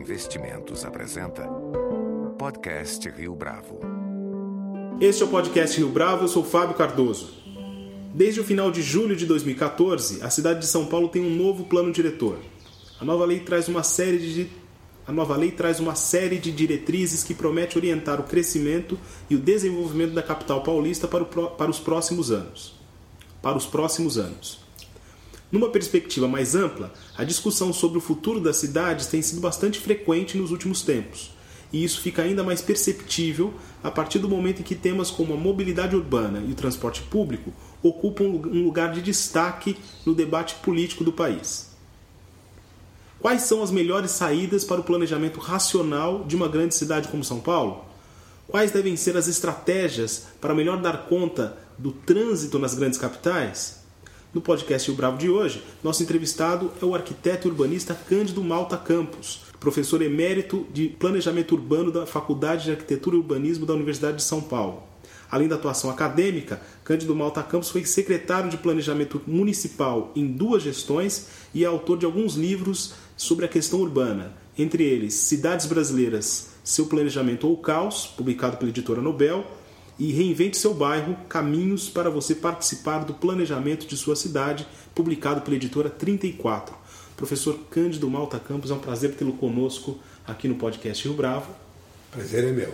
[0.00, 1.46] Investimentos apresenta
[2.38, 3.80] Podcast Rio Bravo.
[4.98, 7.34] Este é o Podcast Rio Bravo, eu sou Fábio Cardoso.
[8.14, 11.64] Desde o final de julho de 2014, a cidade de São Paulo tem um novo
[11.64, 12.38] plano diretor.
[12.98, 14.50] A nova lei traz uma série de
[15.06, 18.98] a nova lei traz uma série de diretrizes que promete orientar o crescimento
[19.28, 22.74] e o desenvolvimento da capital paulista para, o, para os próximos anos.
[23.42, 24.69] Para os próximos anos.
[25.50, 30.38] Numa perspectiva mais ampla, a discussão sobre o futuro das cidades tem sido bastante frequente
[30.38, 31.32] nos últimos tempos,
[31.72, 33.52] e isso fica ainda mais perceptível
[33.82, 37.52] a partir do momento em que temas como a mobilidade urbana e o transporte público
[37.82, 39.76] ocupam um lugar de destaque
[40.06, 41.70] no debate político do país.
[43.18, 47.40] Quais são as melhores saídas para o planejamento racional de uma grande cidade como São
[47.40, 47.84] Paulo?
[48.46, 53.79] Quais devem ser as estratégias para melhor dar conta do trânsito nas grandes capitais?
[54.32, 58.76] No podcast O Bravo de hoje, nosso entrevistado é o arquiteto e urbanista Cândido Malta
[58.76, 64.22] Campos, professor emérito de Planejamento Urbano da Faculdade de Arquitetura e Urbanismo da Universidade de
[64.22, 64.84] São Paulo.
[65.28, 71.26] Além da atuação acadêmica, Cândido Malta Campos foi secretário de Planejamento Municipal em duas gestões
[71.52, 76.86] e é autor de alguns livros sobre a questão urbana, entre eles Cidades Brasileiras, Seu
[76.86, 79.44] Planejamento ou Caos, publicado pela editora Nobel,
[80.00, 85.54] e Reinvente Seu Bairro Caminhos para você participar do planejamento de sua cidade, publicado pela
[85.54, 86.74] editora 34.
[87.14, 91.50] Professor Cândido Malta Campos, é um prazer tê-lo conosco aqui no podcast Rio Bravo.
[92.10, 92.72] Prazer é meu.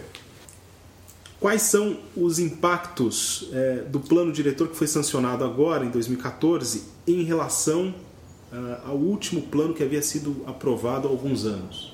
[1.41, 7.25] Quais são os impactos é, do plano diretor que foi sancionado agora, em 2014, em
[7.25, 7.93] relação
[8.53, 11.93] uh, ao último plano que havia sido aprovado há alguns anos?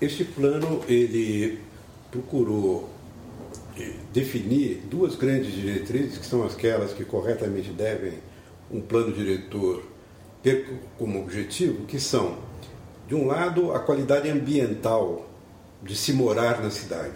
[0.00, 1.58] Este plano ele
[2.12, 2.99] procurou
[4.12, 8.14] definir duas grandes diretrizes, que são aquelas que corretamente devem
[8.70, 9.82] um plano diretor
[10.42, 12.38] ter como objetivo, que são,
[13.06, 15.28] de um lado, a qualidade ambiental
[15.82, 17.14] de se morar na cidade.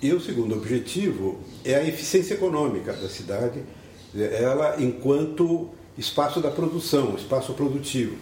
[0.00, 3.62] E o segundo objetivo é a eficiência econômica da cidade,
[4.14, 8.16] ela enquanto espaço da produção, espaço produtivo,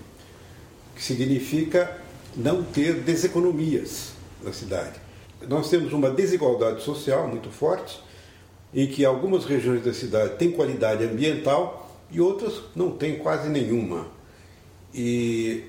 [0.94, 1.98] que significa
[2.36, 4.12] não ter deseconomias
[4.42, 5.09] na cidade
[5.48, 8.00] nós temos uma desigualdade social muito forte,
[8.74, 14.06] em que algumas regiões da cidade têm qualidade ambiental e outras não têm quase nenhuma.
[14.94, 15.64] E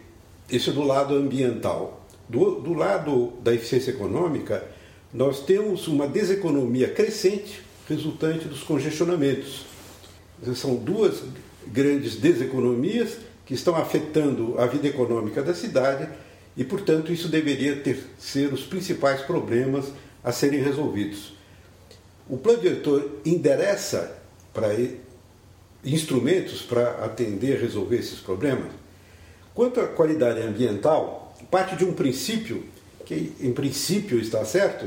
[0.49, 2.05] isso é do lado ambiental.
[2.27, 4.63] Do, do lado da eficiência econômica,
[5.13, 9.65] nós temos uma deseconomia crescente resultante dos congestionamentos.
[10.55, 11.21] São duas
[11.67, 16.07] grandes deseconomias que estão afetando a vida econômica da cidade
[16.55, 19.85] e, portanto, isso deveria ter, ser os principais problemas
[20.23, 21.33] a serem resolvidos.
[22.29, 24.17] O plano diretor endereça
[24.53, 24.67] para
[25.83, 28.71] instrumentos para atender, resolver esses problemas.
[29.53, 32.65] Quanto à qualidade ambiental, parte de um princípio,
[33.05, 34.85] que em princípio está certo,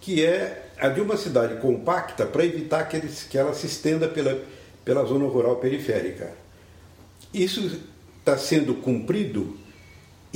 [0.00, 4.06] que é a de uma cidade compacta para evitar que, eles, que ela se estenda
[4.06, 4.40] pela,
[4.84, 6.32] pela zona rural periférica.
[7.32, 7.80] Isso
[8.18, 9.56] está sendo cumprido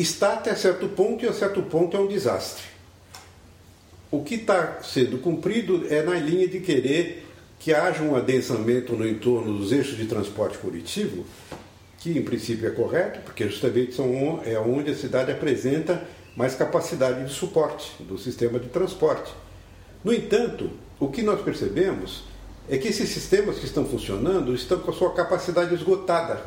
[0.00, 2.64] está até certo ponto e a certo ponto é um desastre.
[4.10, 7.26] O que está sendo cumprido é na linha de querer
[7.58, 11.24] que haja um adensamento no entorno dos eixos de transporte coletivo,
[11.98, 16.02] que em princípio é correto, porque justamente são, é onde a cidade apresenta
[16.34, 19.32] mais capacidade de suporte do sistema de transporte.
[20.02, 22.24] No entanto, o que nós percebemos
[22.68, 26.40] é que esses sistemas que estão funcionando estão com a sua capacidade esgotada.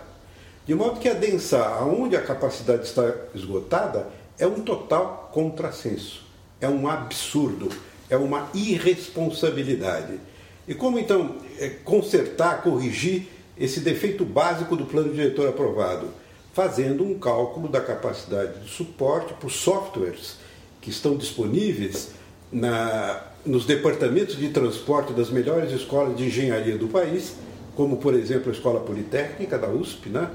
[0.66, 4.08] De modo que adensar aonde a capacidade está esgotada
[4.40, 6.24] é um total contrassenso,
[6.62, 7.70] é um absurdo,
[8.10, 10.20] é uma irresponsabilidade.
[10.68, 16.08] E como então é, consertar, corrigir esse defeito básico do plano diretor aprovado?
[16.54, 20.38] Fazendo um cálculo da capacidade de suporte por softwares
[20.80, 22.12] que estão disponíveis
[22.52, 27.36] na, nos departamentos de transporte das melhores escolas de engenharia do país,
[27.76, 30.30] como por exemplo a Escola Politécnica da USP, né?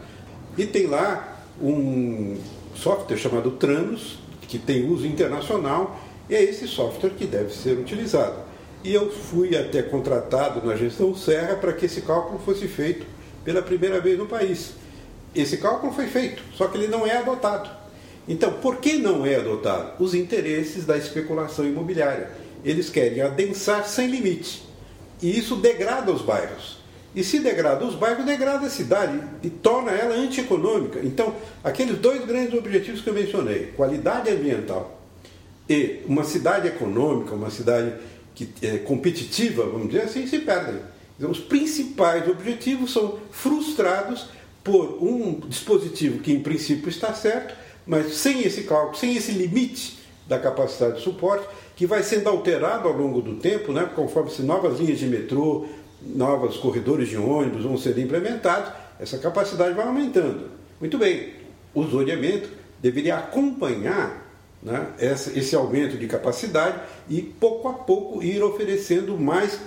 [0.59, 2.37] E tem lá um
[2.75, 8.43] software chamado Tranos, que tem uso internacional, e é esse software que deve ser utilizado.
[8.83, 13.07] E eu fui até contratado na gestão Serra para que esse cálculo fosse feito
[13.45, 14.73] pela primeira vez no país.
[15.33, 17.71] Esse cálculo foi feito, só que ele não é adotado.
[18.27, 19.93] Então, por que não é adotado?
[20.03, 22.31] Os interesses da especulação imobiliária.
[22.65, 24.65] Eles querem adensar sem limite.
[25.23, 26.78] E isso degrada os bairros.
[27.15, 31.01] E se degrada os bairros, degrada a cidade e torna ela antieconômica.
[31.03, 31.35] Então,
[31.65, 35.01] aqueles dois grandes objetivos que eu mencionei, qualidade ambiental
[35.69, 37.95] e uma cidade econômica, uma cidade
[38.35, 40.81] que é competitiva, vamos dizer assim, se perdem.
[41.19, 44.29] Então, os principais objetivos são frustrados
[44.63, 47.55] por um dispositivo que, em princípio, está certo,
[47.87, 52.87] mas sem esse cálculo, sem esse limite da capacidade de suporte, que vai sendo alterado
[52.87, 55.67] ao longo do tempo, né, conforme se novas linhas de metrô,
[56.03, 60.50] novos corredores de ônibus vão ser implementados, essa capacidade vai aumentando.
[60.81, 61.35] Muito bem,
[61.75, 62.49] o zoneamento
[62.81, 64.27] deveria acompanhar
[64.62, 69.59] né, esse aumento de capacidade e, pouco a pouco, ir oferecendo mais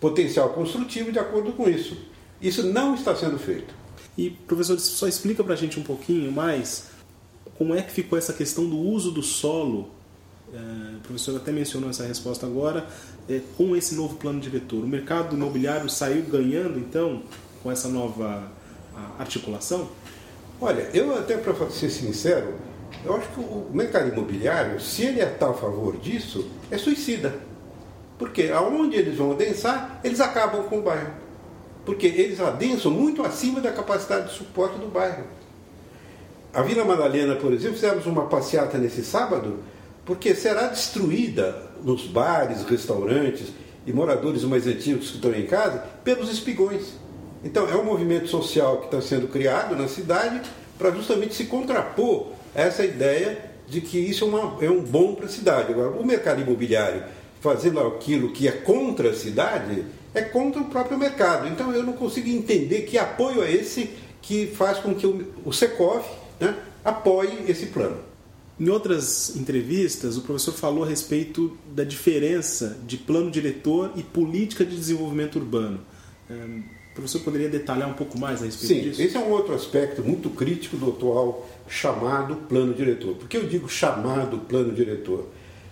[0.00, 1.96] potencial construtivo de acordo com isso.
[2.40, 3.74] Isso não está sendo feito.
[4.16, 6.90] E, professor, só explica para a gente um pouquinho mais
[7.56, 9.90] como é que ficou essa questão do uso do solo.
[10.52, 12.86] É, o professor até mencionou essa resposta agora,
[13.28, 14.84] é, com esse novo plano diretor.
[14.84, 17.22] O mercado imobiliário saiu ganhando, então,
[17.62, 18.50] com essa nova
[19.18, 19.88] articulação?
[20.60, 22.54] Olha, eu até para ser sincero,
[23.04, 27.34] eu acho que o mercado imobiliário, se ele está a favor disso, é suicida.
[28.18, 31.14] Porque aonde eles vão adensar, eles acabam com o bairro.
[31.84, 35.24] Porque eles adensam muito acima da capacidade de suporte do bairro.
[36.54, 39.58] A Vila Madalena, por exemplo, fizemos uma passeata nesse sábado,
[40.04, 43.48] porque será destruída nos bares, restaurantes
[43.86, 46.94] e moradores mais antigos que estão em casa pelos espigões.
[47.44, 50.40] Então, é um movimento social que está sendo criado na cidade
[50.78, 55.14] para justamente se contrapor a essa ideia de que isso é, uma, é um bom
[55.14, 55.72] para a cidade.
[55.72, 57.02] Agora, o mercado imobiliário
[57.42, 59.84] fazendo aquilo que é contra a cidade,
[60.14, 61.48] é contra o próprio mercado.
[61.48, 63.90] Então, eu não consigo entender que apoio é esse
[64.22, 66.04] que faz com que o, o Secov
[66.38, 67.98] né, apoie esse plano.
[68.62, 74.64] Em outras entrevistas, o professor falou a respeito da diferença de plano diretor e política
[74.64, 75.80] de desenvolvimento urbano.
[76.30, 78.96] O professor poderia detalhar um pouco mais a respeito Sim, disso?
[78.98, 83.16] Sim, esse é um outro aspecto muito crítico do atual chamado plano diretor.
[83.16, 85.26] Por que eu digo chamado plano diretor?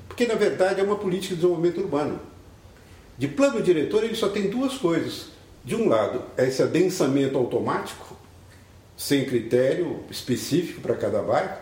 [0.09, 2.19] Porque, na verdade, é uma política de desenvolvimento urbano.
[3.17, 5.27] De plano diretor, ele só tem duas coisas.
[5.65, 8.17] De um lado, é esse adensamento automático,
[8.97, 11.57] sem critério específico para cada bairro,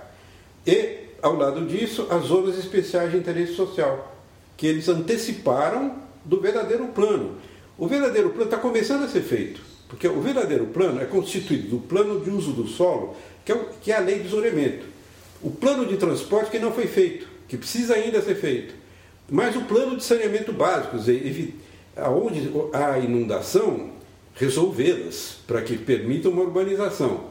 [0.67, 4.17] e, ao lado disso, as zonas especiais de interesse social,
[4.57, 7.37] que eles anteciparam do verdadeiro plano.
[7.77, 11.79] O verdadeiro plano está começando a ser feito, porque o verdadeiro plano é constituído do
[11.79, 14.85] plano de uso do solo, que é, o, que é a lei de zoneamento.
[15.43, 18.75] O plano de transporte que não foi feito, que precisa ainda ser feito.
[19.31, 20.97] Mas o plano de saneamento básico,
[21.97, 23.91] aonde há inundação,
[24.35, 27.25] resolvê-las, para que permita uma urbanização.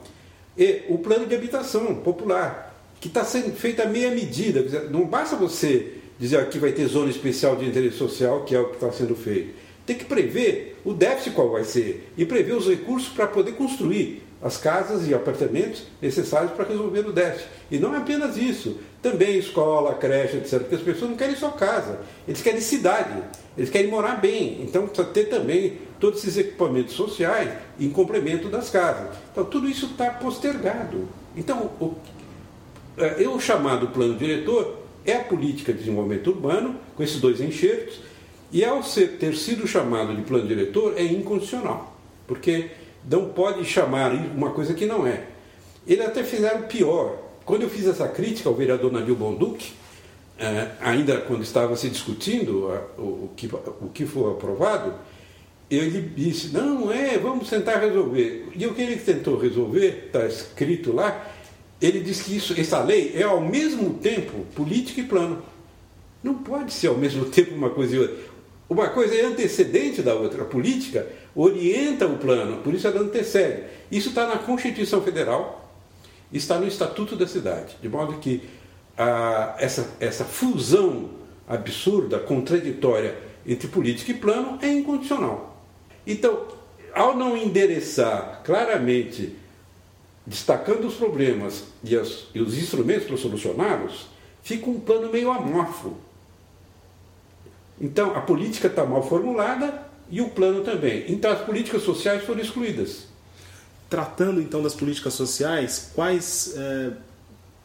[0.57, 2.66] E o plano de habitação popular,
[2.99, 4.89] que está sendo feito à meia medida.
[4.89, 8.69] Não basta você dizer que vai ter zona especial de interesse social, que é o
[8.69, 12.67] que está sendo feito tem que prever o déficit qual vai ser e prever os
[12.67, 17.47] recursos para poder construir as casas e apartamentos necessários para resolver o déficit.
[17.71, 20.59] E não é apenas isso, também escola, creche, etc.
[20.59, 23.17] Porque as pessoas não querem só casa, eles querem cidade,
[23.57, 24.61] eles querem morar bem.
[24.61, 27.49] Então precisa ter também todos esses equipamentos sociais
[27.79, 29.17] em complemento das casas.
[29.31, 31.07] Então tudo isso está postergado.
[31.35, 31.95] Então, o,
[32.97, 37.99] é, o chamado plano diretor é a política de desenvolvimento urbano, com esses dois enxertos,
[38.51, 42.69] e ao ser, ter sido chamado de plano diretor é incondicional, porque
[43.09, 45.23] não pode chamar uma coisa que não é.
[45.85, 47.17] Ele até fizeram pior.
[47.45, 49.71] Quando eu fiz essa crítica ao vereador Nabil Bonduque,
[50.37, 52.67] eh, ainda quando estava se discutindo
[52.97, 54.93] o, que, o que foi aprovado,
[55.69, 58.49] ele disse, não é, vamos tentar resolver.
[58.55, 61.25] E o que ele tentou resolver, está escrito lá,
[61.81, 65.43] ele disse que isso, essa lei é ao mesmo tempo política e plano.
[66.23, 68.17] Não pode ser ao mesmo tempo uma coisa e outra.
[68.69, 70.43] Uma coisa é antecedente da outra.
[70.43, 73.63] A política orienta o plano, por isso ela antecede.
[73.91, 75.71] Isso está na Constituição Federal,
[76.33, 78.41] está no Estatuto da Cidade, de modo que
[78.97, 81.11] a, essa, essa fusão
[81.47, 83.15] absurda, contraditória
[83.45, 85.63] entre política e plano é incondicional.
[86.05, 86.47] Então,
[86.93, 89.35] ao não endereçar claramente,
[90.27, 94.07] destacando os problemas e, as, e os instrumentos para solucioná-los,
[94.43, 95.95] fica um plano meio amorfo
[97.79, 101.05] então, a política está mal formulada e o plano também.
[101.07, 103.05] Então, as políticas sociais foram excluídas.
[103.89, 106.91] Tratando então das políticas sociais, quais é,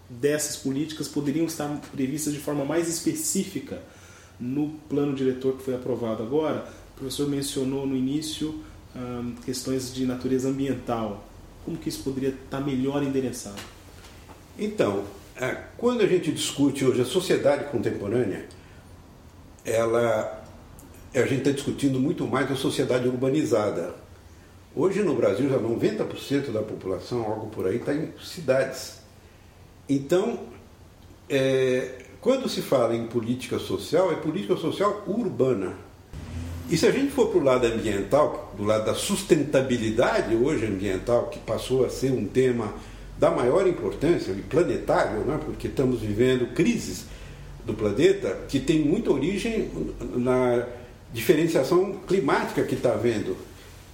[0.08, 3.82] dessas políticas poderiam estar previstas de forma mais específica
[4.38, 6.68] no plano diretor que foi aprovado agora?
[6.94, 8.62] O professor mencionou no início
[8.94, 11.26] hum, questões de natureza ambiental.
[11.64, 13.60] Como que isso poderia estar melhor endereçado?
[14.58, 15.04] Então,
[15.36, 18.46] é, quando a gente discute hoje a sociedade contemporânea,
[19.64, 20.44] ela,
[21.14, 23.94] a gente está discutindo muito mais a sociedade urbanizada.
[24.74, 29.00] Hoje no Brasil já 90% da população, algo por aí, está em cidades.
[29.88, 30.40] Então,
[31.28, 35.76] é, quando se fala em política social, é política social urbana.
[36.70, 41.26] E se a gente for para o lado ambiental, do lado da sustentabilidade hoje ambiental,
[41.26, 42.72] que passou a ser um tema
[43.18, 45.38] da maior importância, planetário, né?
[45.44, 47.06] porque estamos vivendo crises
[47.64, 49.70] do planeta que tem muita origem
[50.16, 50.66] na
[51.12, 53.36] diferenciação climática que está havendo.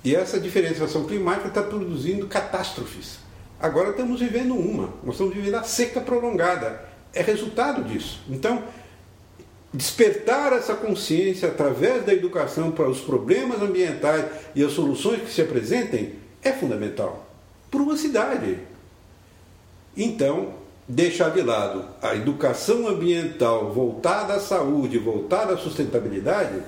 [0.05, 3.19] E essa diferenciação climática está produzindo catástrofes.
[3.61, 6.89] Agora estamos vivendo uma, nós estamos vivendo a seca prolongada.
[7.13, 8.21] É resultado disso.
[8.29, 8.63] Então,
[9.79, 15.41] despertar essa consciência através da educação para os problemas ambientais e as soluções que se
[15.41, 17.25] apresentem é fundamental
[17.71, 18.59] para uma cidade.
[19.97, 20.49] Então,
[20.89, 26.61] deixar de lado a educação ambiental voltada à saúde, voltada à sustentabilidade,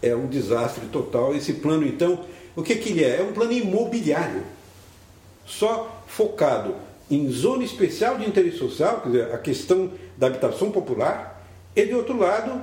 [0.00, 1.34] é um desastre total.
[1.34, 2.20] Esse plano, então,
[2.54, 3.16] o que, que ele é?
[3.18, 4.44] É um plano imobiliário,
[5.44, 6.76] só focado
[7.10, 11.35] em zona especial de interesse social, quer dizer, a questão da habitação popular,
[11.76, 12.62] e, de outro lado,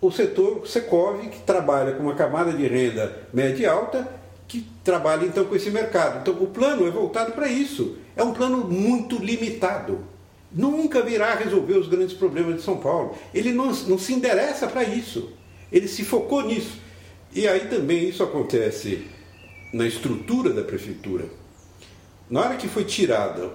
[0.00, 4.08] o setor Secov, que trabalha com uma camada de renda média e alta,
[4.46, 6.20] que trabalha então com esse mercado.
[6.20, 7.96] Então, o plano é voltado para isso.
[8.14, 9.98] É um plano muito limitado.
[10.52, 13.16] Nunca virá resolver os grandes problemas de São Paulo.
[13.34, 15.32] Ele não, não se endereça para isso.
[15.72, 16.78] Ele se focou nisso.
[17.34, 19.06] E aí também isso acontece
[19.72, 21.24] na estrutura da prefeitura.
[22.30, 23.50] Na hora que foi tirada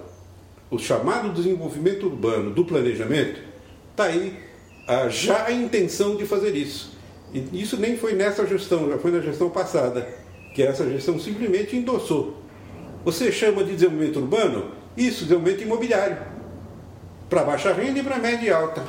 [0.70, 3.40] o chamado desenvolvimento urbano do planejamento,
[3.92, 4.47] está aí
[4.88, 6.96] ah, já a intenção de fazer isso.
[7.34, 10.08] E isso nem foi nessa gestão, já foi na gestão passada,
[10.54, 12.42] que essa gestão simplesmente endossou.
[13.04, 14.70] Você chama de desenvolvimento urbano?
[14.96, 16.16] Isso, desenvolvimento imobiliário.
[17.28, 18.82] Para baixa renda e para média e alta.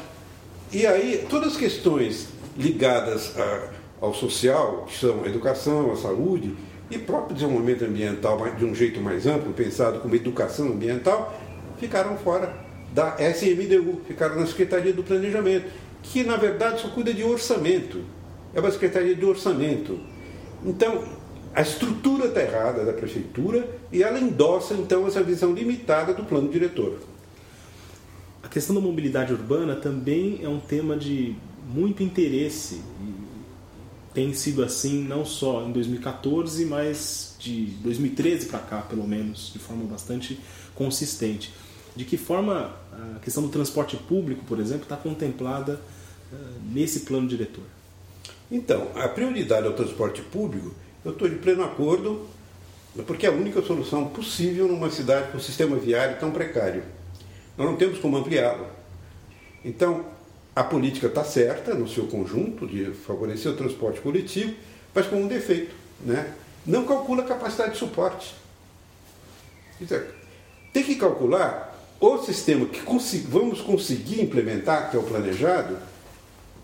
[0.71, 6.55] E aí, todas as questões ligadas a, ao social, que são a educação, a saúde
[6.89, 11.37] e próprio desenvolvimento ambiental de um jeito mais amplo, pensado como educação ambiental,
[11.77, 12.55] ficaram fora
[12.93, 18.01] da SMDU, ficaram na Secretaria do Planejamento que na verdade só cuida de orçamento.
[18.53, 19.99] É uma secretaria de orçamento.
[20.65, 21.03] Então,
[21.53, 26.49] a estrutura está errada da prefeitura e ela endossa então essa visão limitada do plano
[26.49, 26.99] diretor.
[28.41, 31.35] A questão da mobilidade urbana também é um tema de
[31.73, 32.81] muito interesse.
[34.13, 39.59] Tem sido assim não só em 2014, mas de 2013 para cá, pelo menos, de
[39.59, 40.39] forma bastante
[40.73, 41.53] consistente.
[41.99, 45.81] De que forma a questão do transporte público, por exemplo, está contemplada
[46.31, 46.35] uh,
[46.71, 47.65] nesse plano diretor?
[48.49, 52.25] Então, a prioridade ao transporte público, eu estou de pleno acordo,
[53.05, 56.83] porque é a única solução possível numa cidade com um sistema viário tão precário.
[57.57, 58.67] Nós não temos como ampliá-lo.
[59.65, 60.05] Então,
[60.55, 64.55] a política está certa no seu conjunto de favorecer o transporte coletivo,
[64.95, 65.75] mas com um defeito.
[65.99, 66.33] Né?
[66.65, 68.35] Não calcula a capacidade de suporte.
[70.71, 71.68] Tem que calcular
[71.99, 72.81] o sistema que
[73.27, 75.77] vamos conseguir implementar, que é o planejado,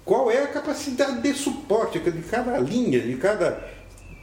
[0.06, 3.68] qual é a capacidade de suporte de cada linha, de cada,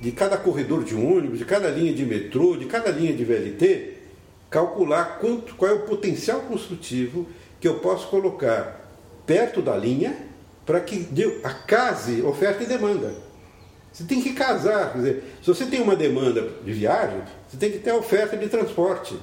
[0.00, 3.98] de cada corredor de ônibus, de cada linha de metrô, de cada linha de VLT,
[4.48, 7.26] calcular quanto, qual é o potencial construtivo
[7.60, 8.80] que eu posso colocar
[9.26, 10.16] perto da linha
[10.64, 11.06] para que
[11.42, 13.12] acase oferta e demanda.
[13.92, 17.78] Você tem que casar, dizer, se você tem uma demanda de viagem, você tem que
[17.78, 19.16] ter a oferta de transporte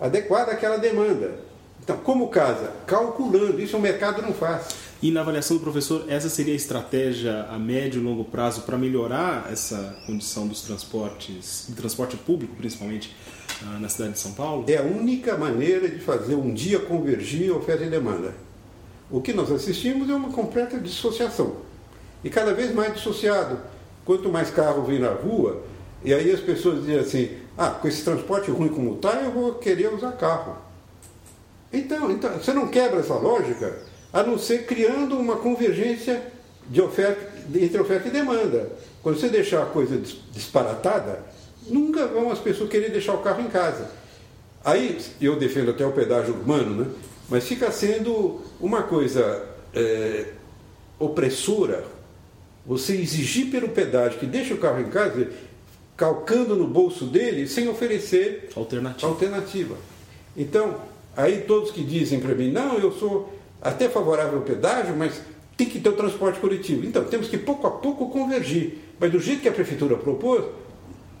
[0.00, 1.38] adequada àquela demanda.
[1.82, 2.72] Então, como casa?
[2.86, 4.68] Calculando, isso o mercado não faz.
[5.02, 8.76] E na avaliação do professor, essa seria a estratégia a médio e longo prazo para
[8.76, 13.16] melhorar essa condição dos transportes, do transporte público principalmente,
[13.62, 14.64] ah, na cidade de São Paulo?
[14.68, 18.34] É a única maneira de fazer um dia convergir oferta e demanda.
[19.10, 21.56] O que nós assistimos é uma completa dissociação.
[22.22, 23.58] E cada vez mais dissociado.
[24.04, 25.62] Quanto mais carro vem na rua,
[26.04, 27.30] e aí as pessoas dizem assim,
[27.60, 30.56] ah, com esse transporte ruim como está, eu vou querer usar carro.
[31.70, 36.22] Então, então, você não quebra essa lógica, a não ser criando uma convergência
[36.66, 37.20] de oferta,
[37.54, 38.72] entre oferta e demanda.
[39.02, 40.00] Quando você deixar a coisa
[40.32, 41.22] disparatada,
[41.66, 43.90] nunca vão as pessoas querer deixar o carro em casa.
[44.64, 46.90] Aí eu defendo até o pedágio urbano, né?
[47.28, 50.32] mas fica sendo uma coisa é,
[50.98, 51.84] opressora
[52.64, 55.28] você exigir pelo pedágio que deixe o carro em casa
[56.00, 59.06] calcando no bolso dele sem oferecer alternativa.
[59.06, 59.76] alternativa.
[60.34, 60.80] Então,
[61.14, 63.30] aí todos que dizem para mim, não, eu sou
[63.60, 65.20] até favorável ao pedágio, mas
[65.58, 66.86] tem que ter o transporte coletivo.
[66.86, 68.78] Então, temos que pouco a pouco convergir.
[68.98, 70.42] Mas do jeito que a prefeitura propôs,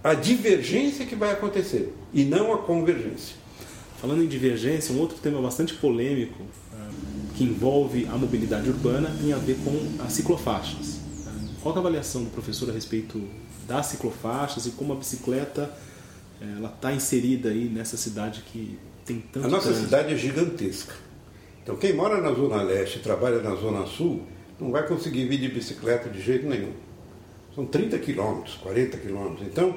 [0.02, 3.36] a divergência que vai acontecer e não a convergência.
[4.00, 6.88] Falando em divergência, um outro tema bastante polêmico ah,
[7.36, 10.99] que envolve a mobilidade urbana tem a ver com as ciclofaixas.
[11.62, 13.22] Qual é a avaliação do professor a respeito
[13.66, 15.70] das ciclofaixas e como a bicicleta
[16.56, 19.84] ela está inserida aí nessa cidade que tem tanto A nossa trânsito.
[19.86, 20.94] cidade é gigantesca.
[21.62, 24.22] Então quem mora na Zona Leste e trabalha na Zona Sul
[24.58, 26.72] não vai conseguir vir de bicicleta de jeito nenhum.
[27.54, 29.46] São 30 quilômetros, 40 quilômetros.
[29.46, 29.74] Então,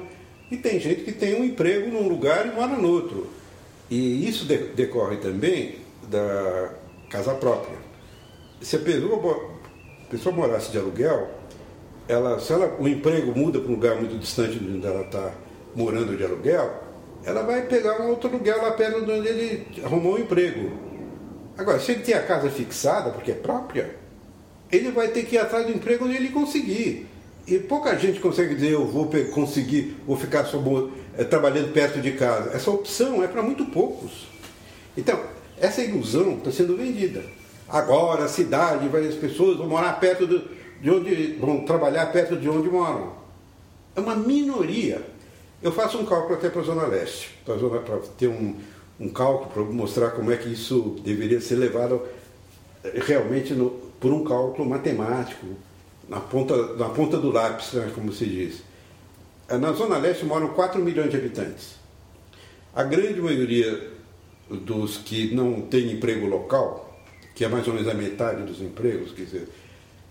[0.50, 3.30] e tem gente que tem um emprego num lugar e mora no outro.
[3.90, 5.76] E isso de, decorre também
[6.08, 6.72] da
[7.10, 7.76] casa própria.
[8.60, 9.50] Se a pessoa,
[10.02, 11.30] a pessoa morasse de aluguel,
[12.08, 15.32] ela, se ela, o emprego muda para um lugar muito distante de onde ela está
[15.74, 16.82] morando de aluguel,
[17.24, 20.70] ela vai pegar um outro aluguel lá perto de onde ele arrumou um emprego.
[21.56, 23.96] Agora, se ele tem a casa fixada, porque é própria,
[24.70, 27.06] ele vai ter que ir atrás do emprego onde ele conseguir.
[27.46, 30.62] E pouca gente consegue dizer eu vou conseguir, vou ficar só,
[31.16, 32.50] é, trabalhando perto de casa.
[32.54, 34.26] Essa opção é para muito poucos.
[34.96, 35.20] Então,
[35.58, 37.22] essa ilusão está sendo vendida.
[37.68, 40.42] Agora a cidade, vai, as pessoas vão morar perto do,
[40.80, 41.32] de onde.
[41.34, 43.12] vão trabalhar perto de onde moram.
[43.96, 45.02] É uma minoria.
[45.62, 48.54] Eu faço um cálculo até para a Zona Leste, para ter um,
[49.00, 52.02] um cálculo para mostrar como é que isso deveria ser levado
[52.84, 55.46] eh, realmente no, por um cálculo matemático,
[56.08, 58.62] na ponta, na ponta do lápis, né, como se diz.
[59.48, 61.76] Eh, na Zona Leste moram 4 milhões de habitantes.
[62.74, 63.90] A grande maioria
[64.50, 67.00] dos que não têm emprego local,
[67.34, 69.48] que é mais ou menos a metade dos empregos, quer dizer,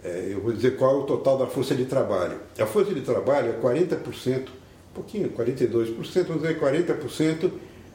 [0.04, 2.38] é, eu vou dizer qual é o total da força de trabalho.
[2.60, 5.96] A força de trabalho é 40%, um pouquinho, 42%,
[6.26, 7.52] vamos dizer 40%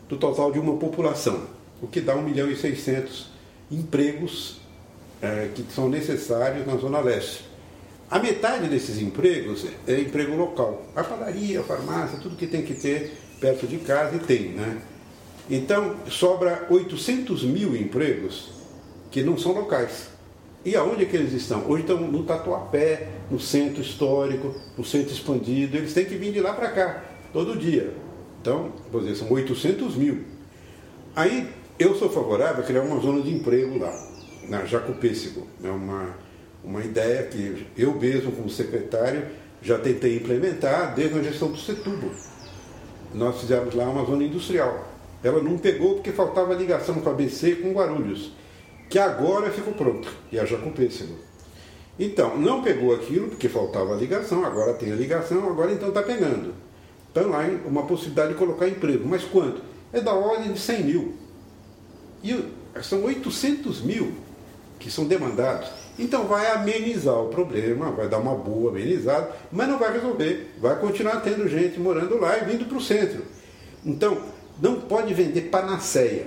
[0.08, 1.46] do total de uma população,
[1.82, 3.30] o que dá 1 milhão e 600
[3.70, 4.60] empregos
[5.20, 7.44] é, que são necessários na Zona Leste.
[8.10, 10.86] A metade desses empregos é emprego local.
[10.96, 14.80] A padaria, a farmácia, tudo que tem que ter perto de casa e tem, né?
[15.50, 18.50] Então, sobra 800 mil empregos
[19.10, 20.08] que não são locais.
[20.64, 21.64] E aonde é que eles estão?
[21.68, 25.76] Hoje estão no Tatuapé, no centro histórico, no centro expandido.
[25.76, 27.94] Eles têm que vir de lá para cá, todo dia.
[28.40, 30.24] Então, vou dizer, são 800 mil.
[31.14, 31.48] Aí,
[31.78, 33.92] eu sou favorável a criar uma zona de emprego lá,
[34.48, 35.46] na Jacopêssego.
[35.62, 36.16] É uma,
[36.64, 39.26] uma ideia que eu mesmo, como secretário,
[39.62, 42.10] já tentei implementar desde a gestão do Setubo.
[43.14, 44.88] Nós fizemos lá uma zona industrial.
[45.22, 48.32] Ela não pegou porque faltava ligação com a BC com Guarulhos,
[48.88, 51.14] que agora ficou pronto, e a Jacopêssego.
[51.98, 56.02] Então, não pegou aquilo porque faltava a ligação, agora tem a ligação, agora então está
[56.02, 56.54] pegando.
[57.10, 59.06] Então lá uma possibilidade de colocar emprego.
[59.06, 59.60] Mas quanto?
[59.92, 61.14] É da ordem de 100 mil.
[62.22, 62.44] E
[62.82, 64.12] são 800 mil
[64.78, 65.68] que são demandados.
[65.98, 70.54] Então vai amenizar o problema, vai dar uma boa amenizada, mas não vai resolver.
[70.60, 73.22] Vai continuar tendo gente morando lá e vindo para o centro.
[73.84, 74.18] Então,
[74.60, 76.26] não pode vender panaceia.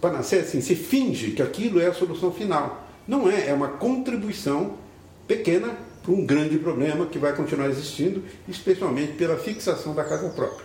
[0.00, 2.88] Panaceia, assim, se finge que aquilo é a solução final.
[3.06, 4.78] Não é, é uma contribuição
[5.26, 10.64] pequena para um grande problema que vai continuar existindo, especialmente pela fixação da casa própria.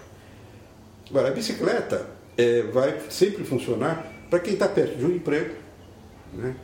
[1.09, 5.55] Agora, a bicicleta é, vai sempre funcionar para quem está perto de um emprego,
[6.33, 6.55] né?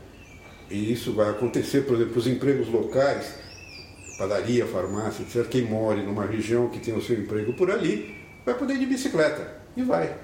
[0.69, 3.35] e isso vai acontecer, por exemplo, os empregos locais,
[4.17, 5.47] padaria, farmácia, etc.
[5.47, 8.85] Quem mora numa região que tem o seu emprego por ali, vai poder ir de
[8.85, 10.15] bicicleta, e vai.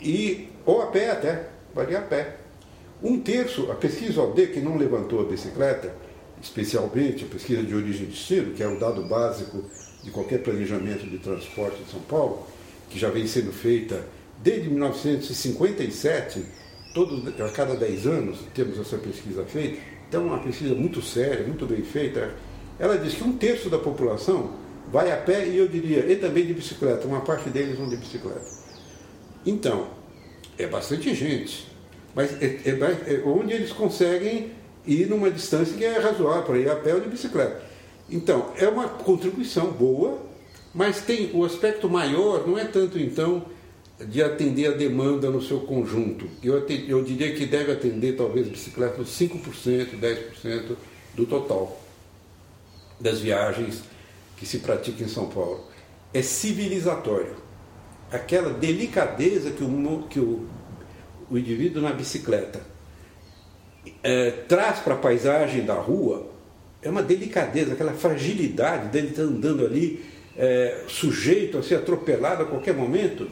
[0.00, 2.36] E, ou a pé até, vai ir a pé.
[3.02, 5.92] Um terço, a pesquisa OD, que não levantou a bicicleta,
[6.40, 9.64] especialmente a pesquisa de origem e destino, que é o dado básico
[10.02, 12.46] de qualquer planejamento de transporte de São Paulo,
[12.90, 14.04] que já vem sendo feita
[14.42, 16.44] desde 1957,
[16.94, 21.46] todo, a cada 10 anos temos essa pesquisa feita, então é uma pesquisa muito séria,
[21.46, 22.34] muito bem feita.
[22.78, 24.52] Ela diz que um terço da população
[24.90, 27.96] vai a pé e eu diria, e também de bicicleta, uma parte deles vão de
[27.96, 28.44] bicicleta.
[29.46, 29.88] Então,
[30.58, 31.66] é bastante gente,
[32.14, 34.52] mas é, é, é onde eles conseguem
[34.86, 37.62] e numa distância que é razoável para ir a pé ou de bicicleta.
[38.10, 40.18] Então, é uma contribuição boa,
[40.74, 43.44] mas tem o aspecto maior, não é tanto então
[44.00, 46.28] de atender a demanda no seu conjunto.
[46.42, 50.76] Eu, atend, eu diria que deve atender talvez bicicleta uns 5%, 10%
[51.14, 51.80] do total
[52.98, 53.82] das viagens
[54.36, 55.64] que se praticam em São Paulo.
[56.12, 57.36] É civilizatório.
[58.12, 60.46] Aquela delicadeza que o, que o,
[61.30, 62.60] o indivíduo na bicicleta
[64.02, 66.30] é, traz para a paisagem da rua
[66.82, 70.04] é uma delicadeza, aquela fragilidade dele estar andando ali
[70.36, 73.28] é, sujeito a ser atropelado a qualquer momento,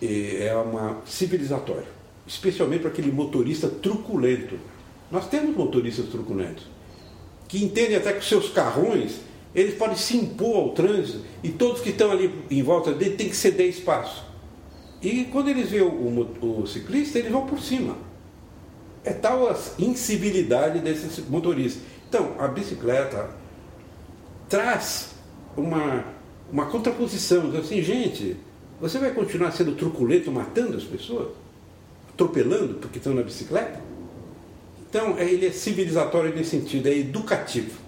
[0.00, 1.88] é uma civilizatória,
[2.26, 4.56] especialmente para aquele motorista truculento.
[5.10, 6.66] Nós temos motoristas truculentos
[7.48, 9.20] que entendem até que os seus carrões
[9.54, 13.28] eles podem se impor ao trânsito e todos que estão ali em volta dele têm
[13.28, 14.24] que ceder espaço.
[15.00, 17.96] E quando eles veem o, o, o ciclista, eles vão por cima.
[19.04, 21.82] É tal a incivilidade desses motoristas.
[22.08, 23.30] Então, a bicicleta
[24.48, 25.10] traz
[25.56, 26.04] uma,
[26.50, 27.50] uma contraposição.
[27.56, 28.36] Assim, gente,
[28.80, 31.28] você vai continuar sendo truculento, matando as pessoas?
[32.12, 33.80] Atropelando porque estão na bicicleta?
[34.88, 37.87] Então, ele é civilizatório nesse sentido, é educativo.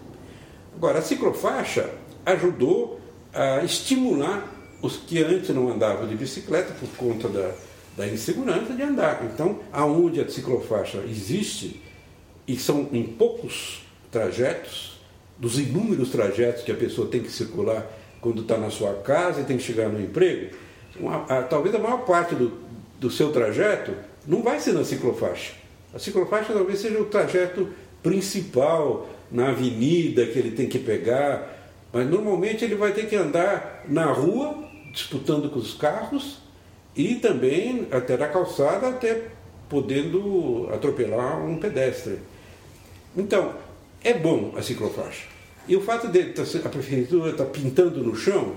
[0.80, 1.90] Agora, a ciclofaixa
[2.24, 2.98] ajudou
[3.34, 7.52] a estimular os que antes não andavam de bicicleta por conta da,
[7.98, 9.22] da insegurança de andar.
[9.26, 11.82] Então, aonde a ciclofaixa existe,
[12.48, 14.98] e são em poucos trajetos,
[15.36, 17.86] dos inúmeros trajetos que a pessoa tem que circular
[18.18, 20.56] quando está na sua casa e tem que chegar no emprego,
[20.98, 22.58] uma, a, talvez a maior parte do,
[22.98, 23.92] do seu trajeto
[24.26, 25.52] não vai ser na ciclofaixa.
[25.92, 27.68] A ciclofaixa talvez seja o trajeto
[28.02, 31.58] principal na avenida que ele tem que pegar,
[31.92, 36.38] mas normalmente ele vai ter que andar na rua, disputando com os carros,
[36.96, 39.28] e também até na calçada, até
[39.68, 42.18] podendo atropelar um pedestre.
[43.16, 43.54] Então,
[44.02, 45.26] é bom a ciclofaixa.
[45.68, 48.56] E o fato de tá a prefeitura estar tá pintando no chão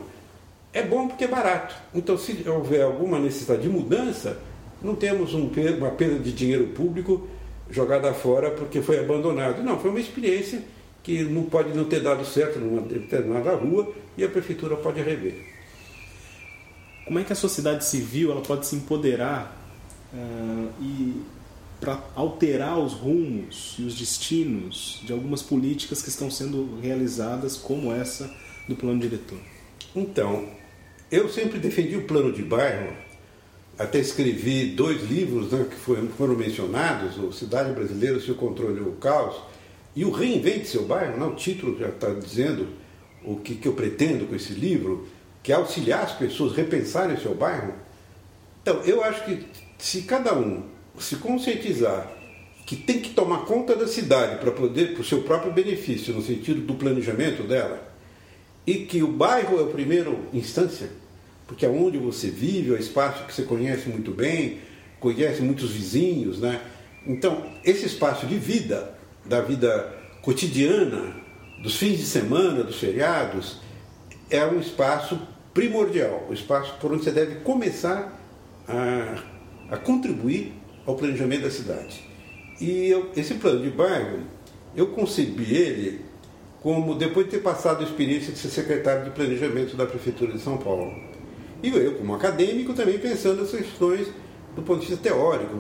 [0.72, 1.76] é bom porque é barato.
[1.94, 4.40] Então, se houver alguma necessidade de mudança,
[4.82, 7.28] não temos um, uma perda de dinheiro público
[7.70, 9.64] jogada fora porque foi abandonado.
[9.64, 10.64] Não, foi uma experiência
[11.02, 15.54] que não pode não ter dado certo numa determinada rua e a prefeitura pode rever.
[17.06, 19.58] Como é que a sociedade civil ela pode se empoderar
[20.14, 21.22] uh, e
[21.82, 27.92] para alterar os rumos e os destinos de algumas políticas que estão sendo realizadas, como
[27.92, 28.34] essa
[28.70, 29.38] do plano diretor?
[29.94, 30.48] Então,
[31.12, 32.96] eu sempre defendi o plano de bairro,
[33.78, 38.94] até escrevi dois livros né, que foram mencionados, o Cidade Brasileira, Seu Controle e o
[38.94, 39.36] Caos,
[39.96, 42.68] e o Reinvente Seu Bairro, né, o título já está dizendo
[43.24, 45.08] o que, que eu pretendo com esse livro,
[45.42, 47.74] que é auxiliar as pessoas a repensarem o seu bairro.
[48.62, 49.46] Então, eu acho que
[49.78, 50.64] se cada um
[51.00, 52.12] se conscientizar
[52.66, 56.22] que tem que tomar conta da cidade para poder, para o seu próprio benefício, no
[56.22, 57.92] sentido do planejamento dela,
[58.66, 60.90] e que o bairro é a primeira instância,
[61.48, 64.60] porque é onde você vive, é espaço que você conhece muito bem,
[65.00, 66.62] conhece muitos vizinhos, né?
[67.06, 71.16] Então, esse espaço de vida, da vida cotidiana,
[71.62, 73.60] dos fins de semana, dos feriados,
[74.30, 75.20] é um espaço
[75.54, 78.20] primordial, o espaço por onde você deve começar
[78.68, 79.16] a,
[79.70, 80.54] a contribuir
[80.86, 82.02] ao planejamento da cidade.
[82.60, 84.22] E eu, esse plano de bairro,
[84.76, 86.06] eu concebi ele
[86.62, 90.40] como depois de ter passado a experiência de ser secretário de planejamento da Prefeitura de
[90.40, 90.94] São Paulo.
[91.64, 94.08] E eu, como acadêmico, também pensando nas questões
[94.54, 95.56] do ponto de vista teórico.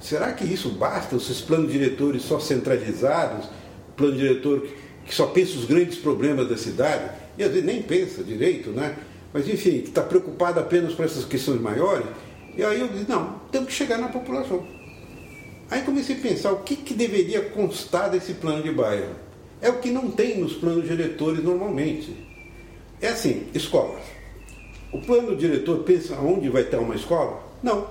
[0.00, 3.46] Será que isso basta, esses planos diretores só centralizados,
[3.96, 4.66] plano diretor
[5.04, 8.94] que só pensa os grandes problemas da cidade, e às vezes nem pensa direito, né?
[9.32, 12.06] Mas enfim, está preocupado apenas com essas questões maiores,
[12.56, 14.66] e aí eu disse, não, temos que chegar na população.
[15.70, 19.14] Aí comecei a pensar o que, que deveria constar desse plano de bairro.
[19.60, 22.14] É o que não tem nos planos diretores normalmente.
[23.00, 24.17] É assim, escolas.
[24.92, 27.42] O plano diretor pensa onde vai ter uma escola?
[27.62, 27.88] Não.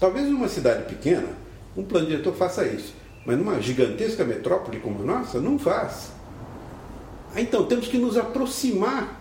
[0.00, 1.28] Talvez numa cidade pequena,
[1.76, 2.94] um plano diretor faça isso.
[3.26, 6.12] Mas numa gigantesca metrópole como a nossa, não faz.
[7.36, 9.20] Então temos que nos aproximar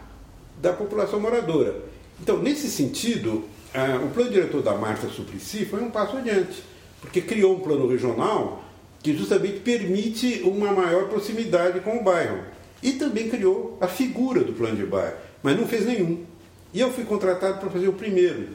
[0.62, 1.76] da população moradora.
[2.22, 6.64] Então, nesse sentido, ah, o plano diretor da Marta Suplicy foi um passo adiante,
[7.02, 8.64] porque criou um plano regional
[9.04, 12.40] que justamente permite uma maior proximidade com o bairro.
[12.82, 16.26] E também criou a figura do plano de bairro, mas não fez nenhum.
[16.74, 18.48] E eu fui contratado para fazer o primeiro.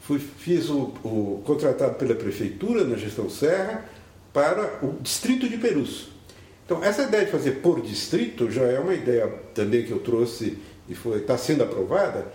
[0.00, 3.84] Fui, fiz o, o contratado pela prefeitura na gestão Serra
[4.32, 6.08] para o distrito de Perus.
[6.64, 10.58] Então, essa ideia de fazer por distrito já é uma ideia também que eu trouxe
[10.88, 12.26] e está sendo aprovada,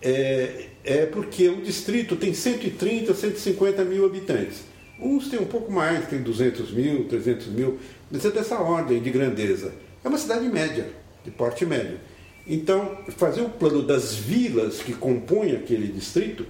[0.00, 4.62] é, é porque o distrito tem 130, 150 mil habitantes.
[5.00, 7.78] Uns têm um pouco mais, tem 200 mil, 300 mil,
[8.10, 9.72] mas é dessa ordem de grandeza.
[10.04, 10.88] É uma cidade média,
[11.24, 11.98] de porte médio.
[12.46, 16.46] Então, fazer o plano das vilas que compõem aquele distrito,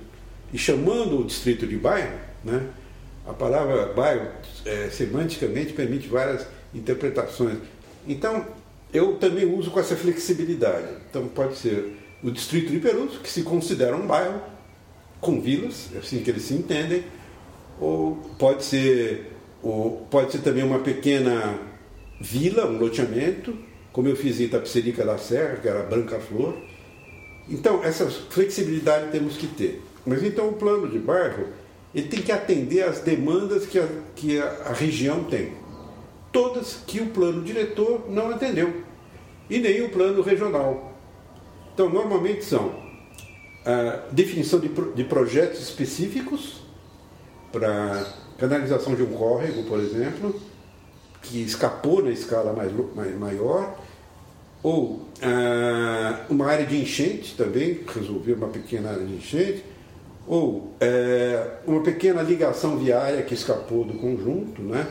[0.52, 2.68] e chamando o distrito de bairro, né?
[3.26, 4.28] a palavra bairro,
[4.64, 7.58] é, semanticamente, permite várias interpretações.
[8.06, 8.46] Então,
[8.92, 10.88] eu também uso com essa flexibilidade.
[11.08, 14.40] Então, pode ser o distrito de Perus, que se considera um bairro
[15.20, 17.04] com vilas, é assim que eles se entendem,
[17.80, 21.58] ou pode ser, ou pode ser também uma pequena
[22.20, 23.56] vila, um loteamento,
[23.92, 26.56] como eu fiz em Itapecerica da Serra, que era Branca Flor.
[27.48, 29.82] Então, essa flexibilidade temos que ter.
[30.06, 31.46] Mas então o plano de bairro
[31.94, 35.52] ele tem que atender às demandas que a, que a, região tem.
[36.32, 38.82] Todas que o plano diretor não atendeu.
[39.50, 40.92] E nem o plano regional.
[41.74, 42.74] Então, normalmente são
[43.64, 46.62] a definição de, de projetos específicos
[47.52, 48.06] para
[48.38, 50.40] canalização de um córrego, por exemplo,
[51.20, 53.78] que escapou na escala mais maior,
[54.62, 59.64] ou ah, uma área de enchente também, resolver uma pequena área de enchente,
[60.26, 64.62] ou é, uma pequena ligação viária que escapou do conjunto.
[64.62, 64.86] Né?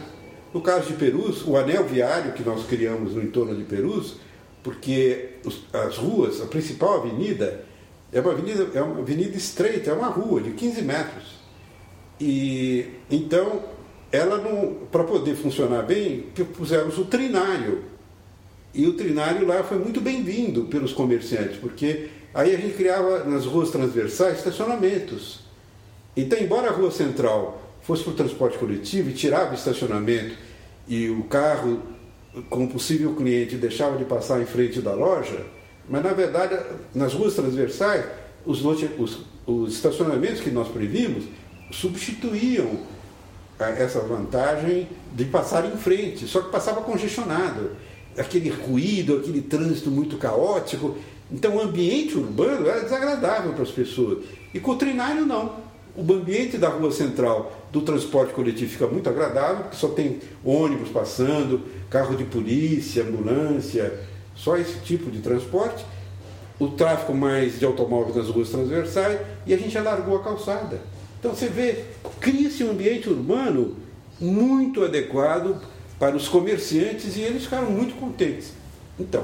[0.54, 4.18] No caso de Perus, o anel viário que nós criamos no entorno de Perus
[4.64, 5.38] porque
[5.74, 7.66] as ruas, a principal avenida,
[8.12, 11.42] é uma avenida, é uma avenida estreita, é uma rua de 15 metros.
[12.20, 13.64] E então,
[14.12, 17.84] ela não, para poder funcionar bem, pusemos o trinário.
[18.74, 23.46] E o trinário lá foi muito bem-vindo pelos comerciantes, porque aí a gente criava nas
[23.46, 25.42] ruas transversais estacionamentos.
[26.16, 30.36] Então, embora a rua central fosse para o transporte coletivo e tirava o estacionamento
[30.88, 31.82] e o carro
[32.50, 35.46] com possível cliente deixava de passar em frente da loja,
[35.90, 36.58] mas na verdade,
[36.96, 38.06] nas ruas transversais,
[38.46, 41.26] os, os, os estacionamentos que nós previmos
[41.72, 42.80] substituíam
[43.60, 47.72] essa vantagem de passar em frente, só que passava congestionado.
[48.18, 50.98] Aquele ruído, aquele trânsito muito caótico.
[51.32, 54.26] Então o ambiente urbano era desagradável para as pessoas.
[54.54, 55.72] E com o trinário não.
[55.96, 60.90] O ambiente da rua central do transporte coletivo fica muito agradável, porque só tem ônibus
[60.90, 64.00] passando, carro de polícia, ambulância,
[64.36, 65.86] só esse tipo de transporte.
[66.60, 70.80] O tráfego mais de automóveis nas ruas transversais e a gente alargou a calçada.
[71.20, 71.86] Então você vê,
[72.20, 73.76] cria-se um ambiente urbano
[74.20, 75.62] muito adequado
[76.02, 78.54] para os comerciantes e eles ficaram muito contentes.
[79.00, 79.24] Então,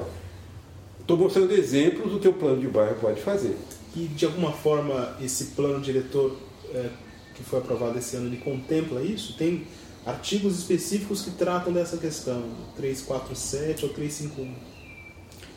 [0.99, 3.57] estou mostrando exemplos do que o plano de bairro pode fazer.
[3.95, 6.37] E de alguma forma esse plano diretor
[6.71, 6.91] é,
[7.33, 9.35] que foi aprovado esse ano ele contempla isso?
[9.35, 9.65] Tem
[10.05, 12.43] artigos específicos que tratam dessa questão,
[12.75, 14.53] 347 ou 351?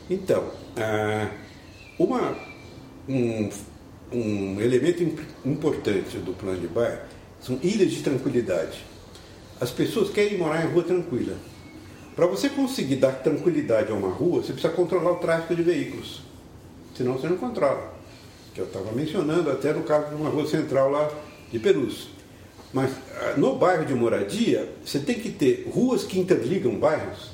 [0.09, 1.29] Então, ah,
[1.99, 2.35] uma,
[3.07, 3.47] um
[4.11, 5.03] um elemento
[5.45, 7.03] importante do plano de bairro
[7.39, 8.90] são ilhas de tranquilidade.
[9.61, 11.37] As pessoas querem morar em rua tranquila.
[12.15, 16.23] Para você conseguir dar tranquilidade a uma rua, você precisa controlar o tráfego de veículos.
[16.97, 17.93] Senão você não controla.
[18.55, 21.11] Que eu estava mencionando até no caso de uma rua central lá
[21.51, 22.09] de Perus.
[22.73, 27.29] Mas ah, no bairro de moradia, você tem que ter ruas que interligam bairros.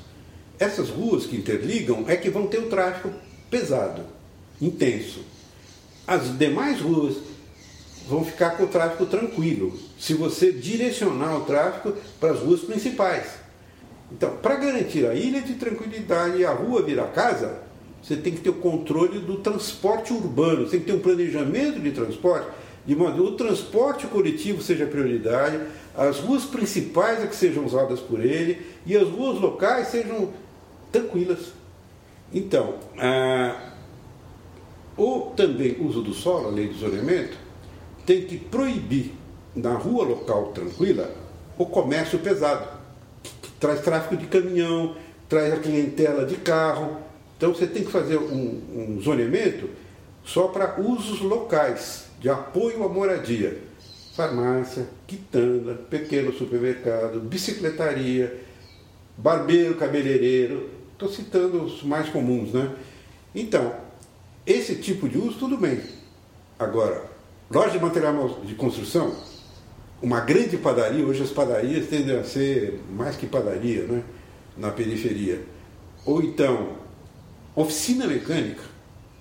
[0.58, 3.14] Essas ruas que interligam é que vão ter o tráfego
[3.50, 4.02] pesado,
[4.60, 5.20] intenso.
[6.06, 7.16] As demais ruas
[8.08, 13.38] vão ficar com o tráfego tranquilo, se você direcionar o tráfego para as ruas principais.
[14.10, 17.60] Então, para garantir a ilha de tranquilidade e a rua virar casa,
[18.02, 21.80] você tem que ter o controle do transporte urbano, você tem que ter um planejamento
[21.80, 22.48] de transporte,
[22.86, 25.60] de modo que o transporte coletivo seja prioridade,
[25.94, 30.30] as ruas principais é que sejam usadas por ele e as ruas locais sejam
[30.90, 31.52] tranquilas.
[32.32, 33.72] Então, ah,
[34.96, 37.36] ou também uso do solo, a lei de zoneamento,
[38.08, 39.12] tem que proibir
[39.54, 41.14] na rua local tranquila
[41.58, 42.66] o comércio pesado,
[43.42, 44.96] que traz tráfego de caminhão,
[45.28, 46.96] traz a clientela de carro.
[47.36, 48.62] Então você tem que fazer um,
[48.96, 49.68] um zoneamento
[50.24, 53.58] só para usos locais, de apoio à moradia.
[54.16, 58.42] Farmácia, quitanda, pequeno supermercado, bicicletaria,
[59.18, 60.70] barbeiro, cabeleireiro.
[60.94, 62.74] Estou citando os mais comuns, né?
[63.34, 63.74] Então,
[64.46, 65.82] esse tipo de uso, tudo bem.
[66.58, 67.17] Agora,
[67.50, 69.14] loja de material de construção,
[70.00, 74.02] uma grande padaria, hoje as padarias tendem a ser mais que padaria, né?
[74.56, 75.42] Na periferia.
[76.04, 76.76] Ou então,
[77.54, 78.62] oficina mecânica,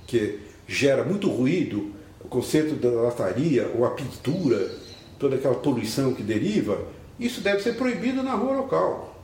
[0.06, 1.92] que gera muito ruído,
[2.24, 4.72] o conceito da lataria ou a pintura,
[5.18, 6.80] toda aquela poluição que deriva,
[7.20, 9.24] isso deve ser proibido na rua local.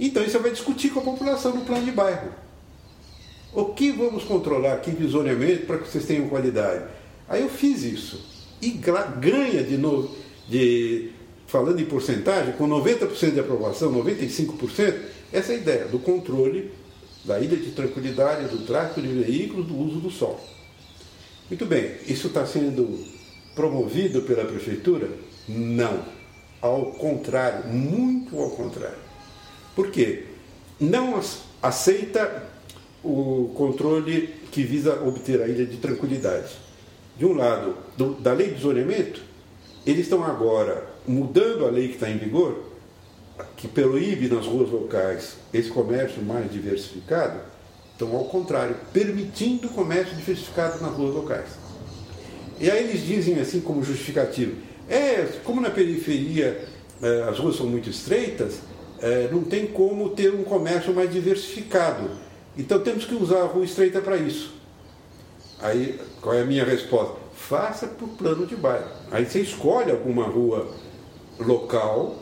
[0.00, 2.30] Então, isso vai discutir com a população no plano de bairro.
[3.52, 6.84] O que vamos controlar aqui de zoneamento para que vocês tenham qualidade?
[7.28, 8.20] Aí eu fiz isso.
[8.60, 10.16] E ganha de novo,
[10.48, 11.10] de,
[11.46, 14.94] falando em porcentagem, com 90% de aprovação, 95%,
[15.32, 16.70] essa ideia do controle
[17.24, 20.40] da ilha de tranquilidade, do tráfego de veículos, do uso do sol.
[21.48, 23.04] Muito bem, isso está sendo
[23.54, 25.08] promovido pela prefeitura?
[25.48, 26.02] Não.
[26.60, 28.98] Ao contrário, muito ao contrário.
[29.74, 30.24] Por quê?
[30.80, 31.20] Não
[31.62, 32.44] aceita
[33.02, 36.67] o controle que visa obter a ilha de tranquilidade.
[37.18, 39.20] De um lado, do, da lei de zoneamento,
[39.84, 42.64] eles estão agora mudando a lei que está em vigor,
[43.56, 47.40] que proíbe nas ruas locais esse comércio mais diversificado,
[47.96, 51.48] então, ao contrário, permitindo o comércio diversificado nas ruas locais.
[52.60, 54.56] E aí eles dizem assim como justificativo,
[54.88, 56.64] é, como na periferia
[57.02, 58.60] eh, as ruas são muito estreitas,
[59.00, 62.08] eh, não tem como ter um comércio mais diversificado
[62.58, 64.52] então temos que usar a rua estreita para isso.
[65.60, 67.16] Aí, qual é a minha resposta?
[67.34, 68.88] Faça por plano de bairro.
[69.10, 70.68] Aí você escolhe alguma rua
[71.38, 72.16] local,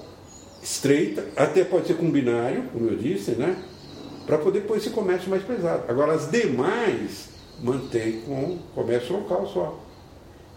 [0.62, 3.56] estreita, até pode ser com binário, como eu disse, né?
[4.26, 5.84] Para poder pôr esse comércio mais pesado.
[5.88, 7.28] Agora, as demais
[7.62, 9.80] mantém com comércio local só.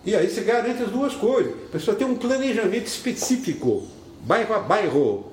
[0.06, 1.54] E aí você garante as duas coisas.
[1.68, 3.84] A pessoa tem um planejamento específico,
[4.22, 5.26] bairro a bairro.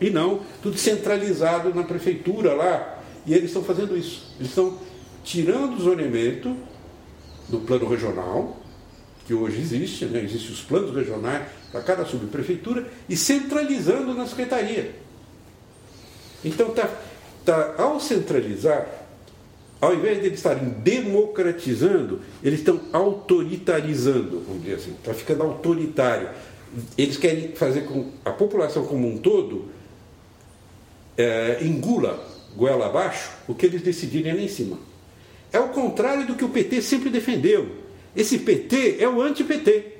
[0.00, 4.32] E não tudo centralizado na prefeitura lá, e eles estão fazendo isso.
[4.38, 4.78] Eles estão
[5.24, 6.56] tirando o zoneamento
[7.48, 8.56] do plano regional,
[9.26, 10.22] que hoje existe, né?
[10.22, 14.94] existem os planos regionais para cada subprefeitura, e centralizando na secretaria.
[16.44, 16.88] Então, tá,
[17.44, 18.86] tá, ao centralizar,
[19.80, 26.30] ao invés de eles estarem democratizando, eles estão autoritarizando, vamos dizer assim, está ficando autoritário.
[26.96, 29.66] Eles querem fazer com a população como um todo
[31.16, 32.18] é, engula
[32.56, 34.78] goela abaixo o que eles decidirem lá em cima.
[35.52, 37.68] É o contrário do que o PT sempre defendeu.
[38.14, 39.98] Esse PT é o anti-PT.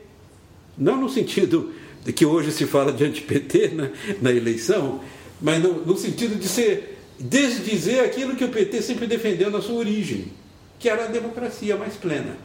[0.76, 1.72] Não no sentido
[2.04, 5.00] de que hoje se fala de anti-PT na, na eleição,
[5.40, 9.76] mas no, no sentido de ser desdizer aquilo que o PT sempre defendeu na sua
[9.76, 10.32] origem,
[10.78, 12.36] que era a democracia mais plena.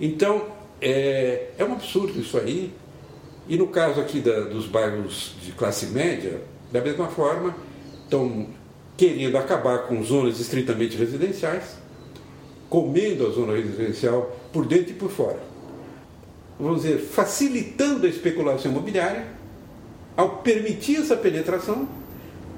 [0.00, 0.46] Então,
[0.80, 2.72] é, é um absurdo isso aí.
[3.48, 7.56] E no caso aqui da, dos bairros de classe média, da mesma forma,
[8.04, 8.48] estão
[8.96, 11.78] querendo acabar com zonas estritamente residenciais,
[12.68, 15.38] comendo a zona residencial por dentro e por fora.
[16.58, 19.26] Vamos dizer, facilitando a especulação imobiliária,
[20.16, 21.88] ao permitir essa penetração,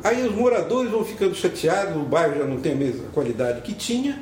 [0.02, 3.74] aí os moradores vão ficando chateados, o bairro já não tem a mesma qualidade que
[3.74, 4.18] tinha,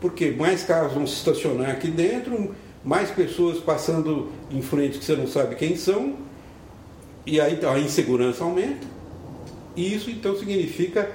[0.00, 2.52] porque mais carros vão se estacionar aqui dentro,
[2.84, 6.16] mais pessoas passando em frente que você não sabe quem são,
[7.24, 8.84] e aí a insegurança aumenta,
[9.76, 11.08] e isso então significa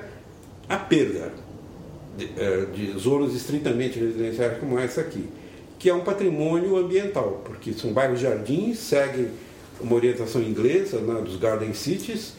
[0.69, 1.33] a perda
[2.17, 5.23] de, eh, de zonas estritamente residenciais como essa aqui,
[5.77, 9.27] que é um patrimônio ambiental, porque são bairros jardins, seguem
[9.79, 12.33] uma orientação inglesa né, dos Garden Cities,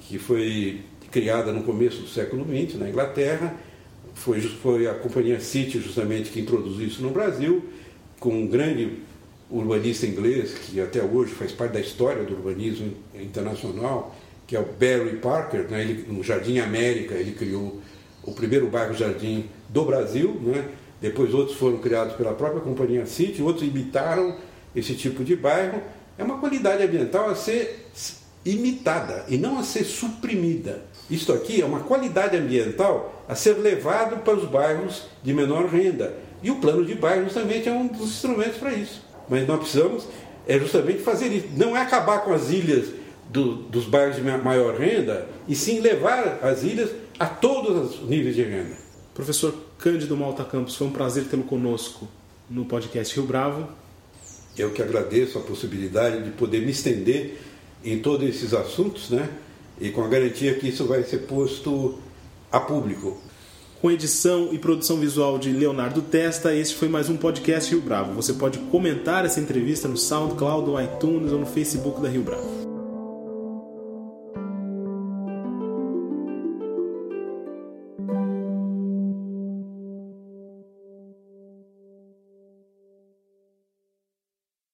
[0.00, 3.54] que foi criada no começo do século XX na Inglaterra.
[4.14, 7.64] Foi, foi a companhia City justamente que introduziu isso no Brasil,
[8.20, 8.98] com um grande
[9.50, 14.64] urbanista inglês, que até hoje faz parte da história do urbanismo internacional, que é o
[14.64, 15.82] Barry Parker, né?
[15.82, 17.80] ele, no Jardim América, ele criou
[18.26, 20.68] o primeiro bairro Jardim do Brasil, né?
[21.00, 24.36] depois outros foram criados pela própria companhia City, outros imitaram
[24.74, 25.80] esse tipo de bairro.
[26.18, 27.86] É uma qualidade ambiental a ser
[28.44, 30.82] imitada e não a ser suprimida.
[31.08, 36.14] Isto aqui é uma qualidade ambiental a ser levado para os bairros de menor renda.
[36.42, 39.02] E o plano de bairro justamente é um dos instrumentos para isso.
[39.28, 40.06] Mas nós precisamos
[40.46, 41.48] é justamente fazer isso.
[41.56, 42.88] Não é acabar com as ilhas
[43.28, 48.34] do, dos bairros de maior renda, e sim levar as ilhas a todos os níveis
[48.34, 48.76] de renda.
[49.14, 52.06] Professor Cândido Malta Campos, foi um prazer tê-lo conosco
[52.48, 53.68] no podcast Rio Bravo.
[54.56, 57.38] Eu que agradeço a possibilidade de poder me estender
[57.84, 59.28] em todos esses assuntos, né?
[59.80, 61.98] E com a garantia que isso vai ser posto
[62.50, 63.18] a público.
[63.80, 68.14] Com edição e produção visual de Leonardo Testa, este foi mais um podcast Rio Bravo.
[68.14, 72.65] Você pode comentar essa entrevista no SoundCloud, no iTunes ou no Facebook da Rio Bravo.